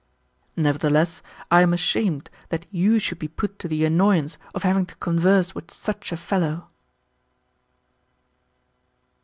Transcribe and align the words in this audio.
"Nevertheless 0.55 1.21
I 1.51 1.61
am 1.61 1.73
ashamed 1.73 2.31
that 2.49 2.65
you 2.71 2.97
should 2.97 3.19
be 3.19 3.27
put 3.27 3.59
to 3.59 3.67
the 3.67 3.85
annoyance 3.85 4.39
of 4.55 4.63
having 4.63 4.87
to 4.87 4.95
converse 4.95 5.53
with 5.53 5.71
such 5.71 6.11
a 6.11 6.17
fellow." 6.17 6.69